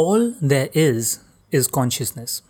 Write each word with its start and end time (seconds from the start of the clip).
All 0.00 0.32
there 0.40 0.70
is 0.72 1.20
is 1.50 1.66
consciousness. 1.68 2.40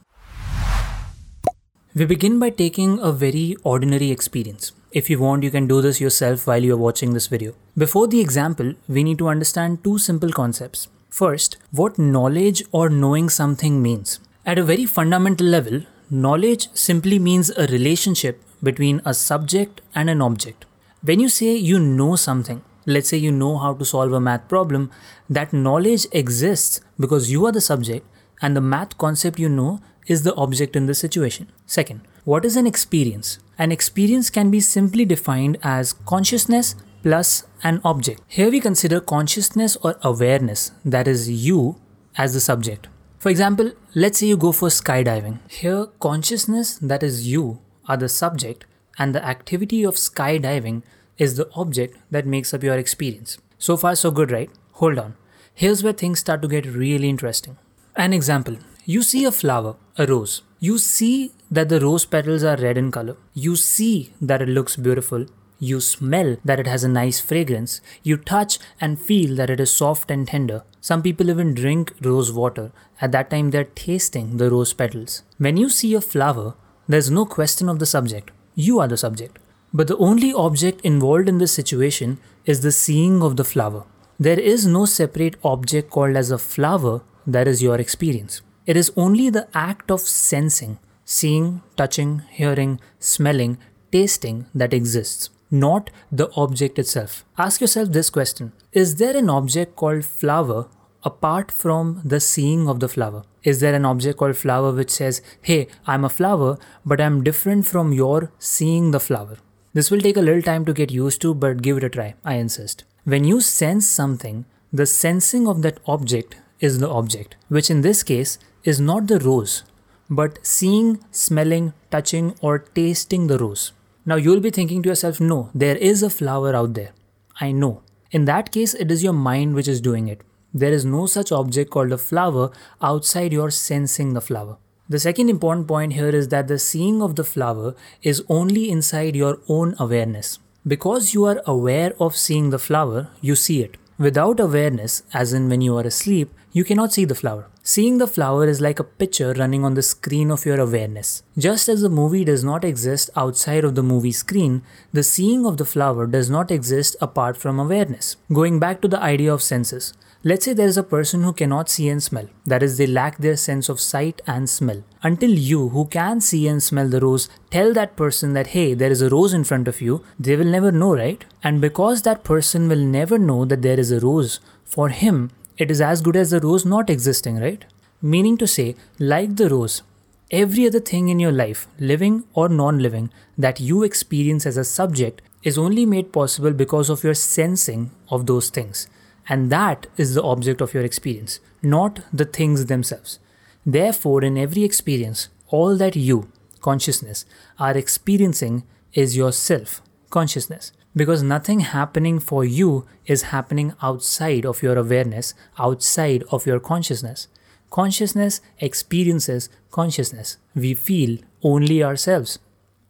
We 1.92 2.04
begin 2.04 2.38
by 2.38 2.50
taking 2.50 3.00
a 3.00 3.10
very 3.10 3.56
ordinary 3.64 4.12
experience. 4.12 4.70
If 4.92 5.10
you 5.10 5.18
want, 5.18 5.42
you 5.42 5.50
can 5.50 5.66
do 5.66 5.82
this 5.82 6.00
yourself 6.00 6.46
while 6.46 6.62
you 6.62 6.74
are 6.74 6.84
watching 6.84 7.14
this 7.14 7.26
video. 7.26 7.54
Before 7.76 8.06
the 8.06 8.20
example, 8.20 8.74
we 8.86 9.02
need 9.02 9.18
to 9.18 9.26
understand 9.26 9.82
two 9.82 9.98
simple 9.98 10.30
concepts. 10.30 10.86
First, 11.10 11.56
what 11.72 11.98
knowledge 11.98 12.62
or 12.70 12.88
knowing 12.88 13.28
something 13.28 13.82
means. 13.82 14.20
At 14.46 14.58
a 14.58 14.62
very 14.62 14.86
fundamental 14.86 15.48
level, 15.48 15.80
knowledge 16.10 16.68
simply 16.74 17.18
means 17.18 17.50
a 17.50 17.66
relationship 17.66 18.40
between 18.62 19.02
a 19.04 19.14
subject 19.14 19.80
and 19.96 20.08
an 20.08 20.22
object. 20.22 20.64
When 21.02 21.18
you 21.18 21.28
say 21.28 21.56
you 21.56 21.80
know 21.80 22.14
something, 22.14 22.62
let's 22.86 23.08
say 23.08 23.16
you 23.16 23.32
know 23.32 23.58
how 23.58 23.74
to 23.74 23.84
solve 23.84 24.12
a 24.12 24.20
math 24.20 24.48
problem, 24.48 24.90
that 25.28 25.52
knowledge 25.52 26.06
exists 26.12 26.80
because 26.98 27.30
you 27.30 27.46
are 27.46 27.52
the 27.52 27.60
subject 27.60 28.06
and 28.40 28.56
the 28.56 28.60
math 28.60 28.98
concept 28.98 29.38
you 29.38 29.48
know 29.48 29.80
is 30.06 30.22
the 30.22 30.34
object 30.34 30.76
in 30.76 30.86
the 30.86 30.94
situation. 30.94 31.50
Second, 31.66 32.00
what 32.24 32.44
is 32.44 32.56
an 32.56 32.66
experience? 32.66 33.38
An 33.58 33.72
experience 33.72 34.30
can 34.30 34.50
be 34.50 34.60
simply 34.60 35.04
defined 35.04 35.58
as 35.62 35.92
consciousness 35.92 36.74
plus 37.02 37.44
an 37.62 37.80
object. 37.84 38.20
Here 38.26 38.50
we 38.50 38.60
consider 38.60 39.00
consciousness 39.00 39.76
or 39.76 39.96
awareness, 40.02 40.72
that 40.84 41.08
is, 41.08 41.30
you 41.30 41.76
as 42.16 42.34
the 42.34 42.40
subject. 42.40 42.88
For 43.18 43.28
example, 43.28 43.72
let's 43.94 44.18
say 44.18 44.26
you 44.26 44.36
go 44.36 44.52
for 44.52 44.68
skydiving. 44.68 45.38
Here, 45.48 45.86
consciousness, 46.00 46.78
that 46.78 47.02
is, 47.02 47.28
you, 47.28 47.60
are 47.88 47.96
the 47.96 48.08
subject, 48.08 48.64
and 48.98 49.14
the 49.14 49.24
activity 49.24 49.84
of 49.84 49.94
skydiving 49.94 50.82
is 51.22 51.36
the 51.36 51.48
object 51.54 51.96
that 52.10 52.26
makes 52.26 52.52
up 52.52 52.62
your 52.62 52.76
experience. 52.76 53.38
So 53.58 53.76
far, 53.76 53.94
so 53.94 54.10
good, 54.10 54.32
right? 54.32 54.50
Hold 54.82 54.98
on. 54.98 55.14
Here's 55.54 55.82
where 55.84 55.92
things 55.92 56.20
start 56.20 56.42
to 56.42 56.48
get 56.48 56.66
really 56.66 57.08
interesting. 57.08 57.58
An 57.96 58.12
example 58.12 58.56
you 58.84 59.02
see 59.02 59.24
a 59.24 59.30
flower, 59.30 59.76
a 59.96 60.06
rose. 60.06 60.42
You 60.58 60.78
see 60.78 61.32
that 61.50 61.68
the 61.68 61.78
rose 61.78 62.04
petals 62.04 62.42
are 62.42 62.56
red 62.56 62.76
in 62.76 62.90
color. 62.90 63.16
You 63.32 63.54
see 63.54 64.12
that 64.20 64.42
it 64.42 64.48
looks 64.48 64.74
beautiful. 64.76 65.26
You 65.60 65.80
smell 65.80 66.36
that 66.44 66.58
it 66.58 66.66
has 66.66 66.82
a 66.82 66.88
nice 66.88 67.20
fragrance. 67.20 67.80
You 68.02 68.16
touch 68.16 68.58
and 68.80 69.00
feel 69.00 69.36
that 69.36 69.50
it 69.50 69.60
is 69.60 69.70
soft 69.70 70.10
and 70.10 70.26
tender. 70.26 70.64
Some 70.80 71.02
people 71.02 71.30
even 71.30 71.54
drink 71.54 71.92
rose 72.00 72.32
water. 72.32 72.72
At 73.00 73.12
that 73.12 73.30
time, 73.30 73.50
they're 73.50 73.72
tasting 73.82 74.38
the 74.38 74.50
rose 74.50 74.72
petals. 74.72 75.22
When 75.38 75.56
you 75.56 75.68
see 75.68 75.94
a 75.94 76.00
flower, 76.00 76.54
there's 76.88 77.10
no 77.10 77.24
question 77.24 77.68
of 77.68 77.78
the 77.78 77.86
subject. 77.86 78.32
You 78.56 78.80
are 78.80 78.88
the 78.88 78.96
subject. 78.96 79.38
But 79.74 79.88
the 79.88 79.96
only 79.96 80.34
object 80.34 80.82
involved 80.82 81.28
in 81.28 81.38
this 81.38 81.52
situation 81.52 82.18
is 82.44 82.60
the 82.60 82.72
seeing 82.72 83.22
of 83.22 83.36
the 83.36 83.44
flower. 83.44 83.84
There 84.18 84.38
is 84.38 84.66
no 84.66 84.84
separate 84.84 85.36
object 85.42 85.90
called 85.90 86.14
as 86.14 86.30
a 86.30 86.38
flower 86.38 87.02
that 87.26 87.48
is 87.48 87.62
your 87.62 87.76
experience. 87.76 88.42
It 88.66 88.76
is 88.76 88.92
only 88.96 89.30
the 89.30 89.48
act 89.54 89.90
of 89.90 90.00
sensing, 90.00 90.78
seeing, 91.04 91.62
touching, 91.76 92.22
hearing, 92.30 92.80
smelling, 92.98 93.56
tasting 93.90 94.44
that 94.54 94.74
exists, 94.74 95.30
not 95.50 95.88
the 96.10 96.30
object 96.36 96.78
itself. 96.78 97.24
Ask 97.38 97.62
yourself 97.62 97.88
this 97.92 98.10
question 98.10 98.52
Is 98.72 98.96
there 98.96 99.16
an 99.16 99.30
object 99.30 99.74
called 99.76 100.04
flower 100.04 100.68
apart 101.02 101.50
from 101.50 102.02
the 102.04 102.20
seeing 102.20 102.68
of 102.68 102.80
the 102.80 102.88
flower? 102.88 103.24
Is 103.42 103.60
there 103.60 103.74
an 103.74 103.86
object 103.86 104.18
called 104.18 104.36
flower 104.36 104.72
which 104.72 104.90
says, 104.90 105.22
Hey, 105.40 105.68
I'm 105.86 106.04
a 106.04 106.10
flower, 106.10 106.58
but 106.84 107.00
I'm 107.00 107.24
different 107.24 107.66
from 107.66 107.92
your 107.92 108.32
seeing 108.38 108.90
the 108.90 109.00
flower? 109.00 109.38
This 109.74 109.90
will 109.90 110.00
take 110.00 110.18
a 110.18 110.20
little 110.20 110.42
time 110.42 110.64
to 110.66 110.74
get 110.74 110.90
used 110.90 111.22
to, 111.22 111.32
but 111.32 111.62
give 111.62 111.78
it 111.78 111.84
a 111.84 111.88
try, 111.88 112.14
I 112.24 112.34
insist. 112.34 112.84
When 113.04 113.24
you 113.24 113.40
sense 113.40 113.88
something, 113.88 114.44
the 114.70 114.84
sensing 114.84 115.48
of 115.48 115.62
that 115.62 115.78
object 115.86 116.36
is 116.60 116.78
the 116.78 116.90
object, 116.90 117.36
which 117.48 117.70
in 117.70 117.80
this 117.80 118.02
case 118.02 118.38
is 118.64 118.80
not 118.80 119.06
the 119.06 119.18
rose, 119.18 119.64
but 120.10 120.38
seeing, 120.42 121.02
smelling, 121.10 121.72
touching, 121.90 122.34
or 122.42 122.58
tasting 122.58 123.28
the 123.28 123.38
rose. 123.38 123.72
Now 124.04 124.16
you'll 124.16 124.40
be 124.40 124.50
thinking 124.50 124.82
to 124.82 124.90
yourself, 124.90 125.20
no, 125.20 125.50
there 125.54 125.76
is 125.76 126.02
a 126.02 126.10
flower 126.10 126.54
out 126.54 126.74
there. 126.74 126.92
I 127.40 127.52
know. 127.52 127.82
In 128.10 128.26
that 128.26 128.52
case, 128.52 128.74
it 128.74 128.90
is 128.90 129.02
your 129.02 129.14
mind 129.14 129.54
which 129.54 129.68
is 129.68 129.80
doing 129.80 130.08
it. 130.08 130.20
There 130.52 130.72
is 130.72 130.84
no 130.84 131.06
such 131.06 131.32
object 131.32 131.70
called 131.70 131.92
a 131.92 131.98
flower 131.98 132.50
outside 132.82 133.32
your 133.32 133.50
sensing 133.50 134.12
the 134.12 134.20
flower. 134.20 134.58
The 134.92 134.98
second 134.98 135.30
important 135.30 135.68
point 135.68 135.94
here 135.94 136.10
is 136.10 136.28
that 136.28 136.48
the 136.48 136.58
seeing 136.58 137.00
of 137.00 137.16
the 137.16 137.24
flower 137.24 137.74
is 138.02 138.22
only 138.28 138.68
inside 138.70 139.16
your 139.16 139.38
own 139.48 139.74
awareness. 139.78 140.38
Because 140.66 141.14
you 141.14 141.24
are 141.24 141.40
aware 141.46 141.94
of 141.98 142.14
seeing 142.14 142.50
the 142.50 142.58
flower, 142.58 143.08
you 143.22 143.34
see 143.34 143.62
it. 143.62 143.78
Without 143.96 144.38
awareness, 144.38 145.02
as 145.14 145.32
in 145.32 145.48
when 145.48 145.62
you 145.62 145.78
are 145.78 145.86
asleep, 145.86 146.30
you 146.52 146.62
cannot 146.62 146.92
see 146.92 147.06
the 147.06 147.14
flower. 147.14 147.48
Seeing 147.62 147.96
the 147.96 148.06
flower 148.06 148.46
is 148.46 148.60
like 148.60 148.78
a 148.78 148.84
picture 148.84 149.32
running 149.32 149.64
on 149.64 149.72
the 149.72 149.80
screen 149.80 150.30
of 150.30 150.44
your 150.44 150.60
awareness. 150.60 151.22
Just 151.38 151.70
as 151.70 151.80
the 151.80 151.88
movie 151.88 152.26
does 152.26 152.44
not 152.44 152.62
exist 152.62 153.08
outside 153.16 153.64
of 153.64 153.74
the 153.74 153.82
movie 153.82 154.12
screen, 154.12 154.60
the 154.92 155.02
seeing 155.02 155.46
of 155.46 155.56
the 155.56 155.64
flower 155.64 156.06
does 156.06 156.28
not 156.28 156.50
exist 156.50 156.96
apart 157.00 157.38
from 157.38 157.58
awareness. 157.58 158.16
Going 158.30 158.58
back 158.58 158.82
to 158.82 158.88
the 158.88 159.00
idea 159.00 159.32
of 159.32 159.42
senses, 159.42 159.94
Let's 160.24 160.44
say 160.44 160.52
there 160.52 160.68
is 160.68 160.76
a 160.76 160.84
person 160.84 161.24
who 161.24 161.32
cannot 161.32 161.68
see 161.68 161.88
and 161.88 162.00
smell, 162.00 162.28
that 162.46 162.62
is, 162.62 162.78
they 162.78 162.86
lack 162.86 163.18
their 163.18 163.36
sense 163.36 163.68
of 163.68 163.80
sight 163.80 164.22
and 164.24 164.48
smell. 164.48 164.84
Until 165.02 165.30
you, 165.30 165.70
who 165.70 165.86
can 165.86 166.20
see 166.20 166.46
and 166.46 166.62
smell 166.62 166.88
the 166.88 167.00
rose, 167.00 167.28
tell 167.50 167.72
that 167.72 167.96
person 167.96 168.32
that 168.34 168.48
hey, 168.48 168.74
there 168.74 168.92
is 168.92 169.02
a 169.02 169.08
rose 169.08 169.34
in 169.34 169.42
front 169.42 169.66
of 169.66 169.80
you, 169.80 170.04
they 170.20 170.36
will 170.36 170.44
never 170.46 170.70
know, 170.70 170.94
right? 170.94 171.24
And 171.42 171.60
because 171.60 172.02
that 172.02 172.22
person 172.22 172.68
will 172.68 172.84
never 172.84 173.18
know 173.18 173.44
that 173.44 173.62
there 173.62 173.80
is 173.80 173.90
a 173.90 173.98
rose, 173.98 174.38
for 174.64 174.90
him, 174.90 175.32
it 175.58 175.72
is 175.72 175.80
as 175.80 176.00
good 176.00 176.14
as 176.14 176.30
the 176.30 176.38
rose 176.38 176.64
not 176.64 176.88
existing, 176.88 177.40
right? 177.40 177.64
Meaning 178.00 178.36
to 178.36 178.46
say, 178.46 178.76
like 179.00 179.34
the 179.34 179.48
rose, 179.48 179.82
every 180.30 180.68
other 180.68 180.78
thing 180.78 181.08
in 181.08 181.18
your 181.18 181.32
life, 181.32 181.66
living 181.80 182.22
or 182.32 182.48
non 182.48 182.78
living, 182.78 183.10
that 183.36 183.58
you 183.58 183.82
experience 183.82 184.46
as 184.46 184.56
a 184.56 184.62
subject 184.62 185.20
is 185.42 185.58
only 185.58 185.84
made 185.84 186.12
possible 186.12 186.52
because 186.52 186.88
of 186.90 187.02
your 187.02 187.14
sensing 187.14 187.90
of 188.08 188.26
those 188.26 188.50
things. 188.50 188.86
And 189.28 189.50
that 189.50 189.86
is 189.96 190.14
the 190.14 190.22
object 190.22 190.60
of 190.60 190.74
your 190.74 190.84
experience, 190.84 191.40
not 191.62 192.00
the 192.12 192.24
things 192.24 192.66
themselves. 192.66 193.18
Therefore, 193.64 194.24
in 194.24 194.36
every 194.36 194.64
experience, 194.64 195.28
all 195.48 195.76
that 195.76 195.94
you, 195.94 196.30
consciousness, 196.60 197.24
are 197.58 197.76
experiencing 197.76 198.64
is 198.92 199.16
yourself, 199.16 199.80
consciousness. 200.10 200.72
Because 200.94 201.22
nothing 201.22 201.60
happening 201.60 202.18
for 202.18 202.44
you 202.44 202.86
is 203.06 203.22
happening 203.22 203.72
outside 203.80 204.44
of 204.44 204.62
your 204.62 204.76
awareness, 204.76 205.32
outside 205.58 206.22
of 206.30 206.46
your 206.46 206.60
consciousness. 206.60 207.28
Consciousness 207.70 208.42
experiences 208.58 209.48
consciousness. 209.70 210.36
We 210.54 210.74
feel 210.74 211.18
only 211.42 211.82
ourselves. 211.82 212.38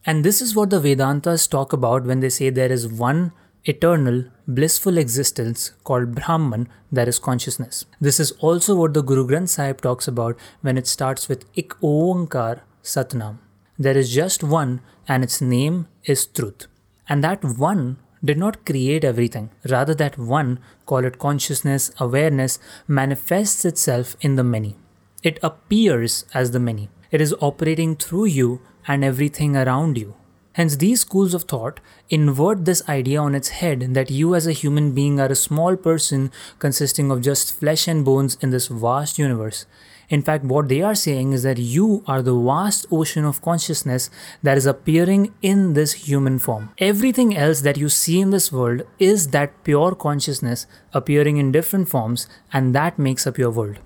And 0.05 0.25
this 0.25 0.43
is 0.43 0.57
what 0.57 0.71
the 0.71 0.81
Vedantas 0.81 1.49
talk 1.49 1.73
about 1.73 2.05
when 2.05 2.19
they 2.19 2.29
say 2.29 2.51
there 2.51 2.73
is 2.73 2.89
one 2.89 3.33
eternal, 3.65 4.25
blissful 4.49 4.99
existence 4.99 5.73
called 5.85 6.15
Brahman, 6.15 6.69
that 6.91 7.09
is 7.09 7.19
consciousness. 7.19 7.85
This 8.01 8.19
is 8.19 8.33
also 8.41 8.75
what 8.75 8.95
the 8.95 9.03
Guru 9.03 9.27
Granth 9.27 9.51
Sahib 9.51 9.81
talks 9.81 10.09
about 10.09 10.37
when 10.63 10.77
it 10.77 10.87
starts 10.87 11.29
with 11.29 11.45
Ik 11.55 11.71
Oankar 11.81 12.61
Satnam. 12.83 13.39
There 13.79 13.97
is 13.97 14.13
just 14.13 14.43
one, 14.43 14.81
and 15.09 15.23
its 15.23 15.41
name 15.41 15.89
is 16.05 16.27
truth. 16.27 16.67
And 17.09 17.23
that 17.23 17.45
one 17.45 17.99
did 18.25 18.39
not 18.39 18.65
create 18.65 19.05
everything. 19.05 19.51
Rather, 19.69 19.95
that 19.95 20.19
one, 20.19 20.61
call 20.87 21.05
it 21.05 21.19
consciousness, 21.19 21.91
awareness, 21.99 22.59
manifests 22.87 23.65
itself 23.65 24.17
in 24.21 24.37
the 24.37 24.45
many. 24.45 24.77
It 25.23 25.39
appears 25.43 26.25
as 26.35 26.51
the 26.51 26.61
many. 26.61 26.91
It 27.11 27.21
is 27.21 27.35
operating 27.41 27.97
through 27.97 28.27
you 28.27 28.61
and 28.87 29.05
everything 29.05 29.57
around 29.57 29.99
you. 29.99 30.15
Hence, 30.55 30.77
these 30.77 31.01
schools 31.01 31.33
of 31.33 31.45
thought 31.45 31.81
invert 32.11 32.65
this 32.65 32.87
idea 32.89 33.21
on 33.21 33.35
its 33.35 33.49
head 33.49 33.95
that 33.95 34.11
you 34.11 34.35
as 34.35 34.47
a 34.47 34.53
human 34.53 34.93
being 34.93 35.19
are 35.19 35.33
a 35.33 35.35
small 35.35 35.77
person 35.77 36.31
consisting 36.59 37.11
of 37.11 37.23
just 37.23 37.59
flesh 37.59 37.89
and 37.89 38.05
bones 38.05 38.37
in 38.41 38.51
this 38.51 38.67
vast 38.67 39.19
universe. 39.19 39.65
In 40.11 40.21
fact, 40.21 40.45
what 40.45 40.69
they 40.69 40.83
are 40.83 40.95
saying 40.95 41.33
is 41.33 41.43
that 41.43 41.57
you 41.57 42.05
are 42.07 42.21
the 42.21 42.39
vast 42.39 42.85
ocean 42.91 43.25
of 43.25 43.41
consciousness 43.41 44.11
that 44.43 44.59
is 44.59 44.67
appearing 44.67 45.33
in 45.41 45.73
this 45.73 45.95
human 45.95 46.39
form. 46.39 46.69
Everything 46.77 47.35
else 47.35 47.63
that 47.63 47.79
you 47.79 47.89
see 47.89 48.21
in 48.21 48.29
this 48.29 48.53
world 48.53 48.83
is 48.99 49.29
that 49.29 49.65
pure 49.65 49.95
consciousness 49.95 50.67
appearing 50.93 51.39
in 51.39 51.51
different 51.51 51.89
forms, 51.89 52.29
and 52.53 52.75
that 52.75 52.99
makes 52.99 53.27
up 53.27 53.39
your 53.39 53.51
world. 53.51 53.79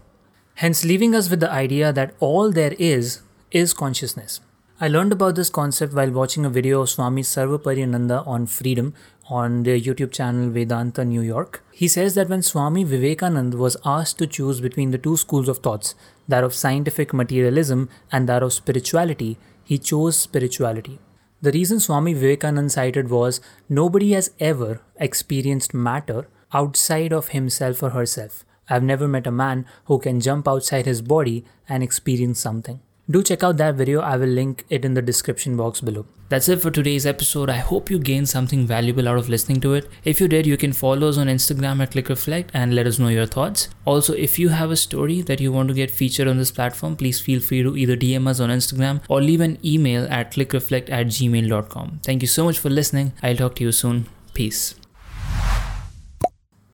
Hence, 0.57 0.85
leaving 0.85 1.15
us 1.15 1.31
with 1.31 1.39
the 1.39 1.53
idea 1.53 1.93
that 1.93 2.15
all 2.19 2.51
there 2.51 2.75
is 2.77 3.21
is 3.53 3.73
consciousness. 3.73 4.41
I 4.79 4.89
learned 4.89 5.13
about 5.13 5.37
this 5.37 5.49
concept 5.49 5.95
while 5.95 6.11
watching 6.11 6.45
a 6.45 6.51
video 6.51 6.83
of 6.83 6.91
Swami 6.91 7.23
Sarvapriyananda 7.23 8.27
on 8.27 8.45
freedom 8.45 8.93
on 9.31 9.63
the 9.63 9.81
YouTube 9.81 10.13
channel 10.13 10.51
Vedanta 10.51 11.03
New 11.03 11.23
York. 11.23 11.65
He 11.73 11.89
says 11.89 12.15
that 12.15 12.29
when 12.29 12.43
Swami 12.43 12.85
Vivekananda 12.85 13.57
was 13.57 13.79
asked 13.87 14.19
to 14.19 14.27
choose 14.27 14.61
between 14.61 14.91
the 14.91 14.99
two 14.99 15.17
schools 15.17 15.49
of 15.49 15.61
thoughts, 15.61 15.95
that 16.29 16.45
of 16.45 16.53
scientific 16.53 17.15
materialism 17.15 17.89
and 18.13 18.29
that 18.29 18.43
of 18.43 18.53
spirituality, 18.53 19.39
he 19.65 19.79
chose 19.79 20.19
spirituality. 20.19 20.99
The 21.41 21.53
reason 21.53 21.81
Swami 21.81 22.13
Vivekananda 22.13 22.69
cited 22.69 23.09
was 23.09 23.41
nobody 23.71 24.13
has 24.13 24.31
ever 24.41 24.83
experienced 24.97 25.73
matter 25.73 26.29
outside 26.53 27.15
of 27.15 27.29
himself 27.29 27.83
or 27.83 27.91
herself. 27.91 28.45
I've 28.69 28.83
never 28.83 29.09
met 29.09 29.27
a 29.27 29.31
man 29.31 29.65
who 29.87 29.99
can 29.99 30.21
jump 30.21 30.47
outside 30.47 30.85
his 30.85 31.01
body 31.01 31.47
and 31.67 31.83
experience 31.83 32.41
something. 32.41 32.81
Do 33.09 33.23
check 33.23 33.45
out 33.45 33.57
that 33.59 33.77
video, 33.77 34.01
I 34.01 34.17
will 34.17 34.29
link 34.29 34.65
it 34.69 34.85
in 34.85 34.95
the 34.95 35.03
description 35.03 35.57
box 35.57 35.81
below. 35.81 36.07
That's 36.29 36.49
it 36.49 36.61
for 36.61 36.73
today's 36.73 37.07
episode. 37.07 37.49
I 37.49 37.59
hope 37.59 37.89
you 37.89 38.01
gained 38.01 38.29
something 38.29 38.67
valuable 38.67 39.09
out 39.09 39.17
of 39.17 39.29
listening 39.29 39.61
to 39.61 39.75
it. 39.75 39.89
If 40.05 40.21
you 40.21 40.27
did, 40.27 40.45
you 40.45 40.57
can 40.57 40.73
follow 40.73 41.09
us 41.09 41.17
on 41.17 41.29
Instagram 41.29 41.81
at 41.81 41.93
ClickReflect 41.93 42.49
and 42.53 42.75
let 42.75 42.89
us 42.89 42.99
know 42.99 43.07
your 43.07 43.27
thoughts. 43.27 43.69
Also, 43.85 44.13
if 44.13 44.41
you 44.41 44.49
have 44.49 44.73
a 44.73 44.77
story 44.77 45.21
that 45.23 45.41
you 45.41 45.53
want 45.53 45.69
to 45.69 45.75
get 45.75 45.93
featured 45.93 46.27
on 46.27 46.39
this 46.39 46.51
platform, 46.51 46.97
please 46.97 47.21
feel 47.21 47.41
free 47.41 47.63
to 47.63 47.77
either 47.77 47.97
DM 47.97 48.27
us 48.27 48.41
on 48.41 48.51
Instagram 48.51 49.01
or 49.09 49.23
leave 49.23 49.41
an 49.41 49.59
email 49.65 50.09
at 50.11 50.33
clickreflect 50.33 50.91
at 50.91 51.07
gmail.com. 51.07 52.01
Thank 52.03 52.23
you 52.23 52.29
so 52.29 52.45
much 52.45 52.59
for 52.59 52.71
listening. 52.71 53.13
I'll 53.23 53.37
talk 53.37 53.55
to 53.57 53.65
you 53.65 53.71
soon. 53.71 54.07
Peace. 54.35 54.75